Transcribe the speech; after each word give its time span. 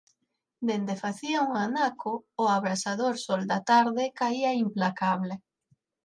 Dende 0.67 0.95
facía 1.03 1.45
un 1.47 1.53
anaco, 1.67 2.11
o 2.41 2.43
abrasador 2.57 3.13
sol 3.25 3.41
da 3.51 3.59
tarde 3.71 4.03
caía 4.19 4.51
implacable. 4.65 5.35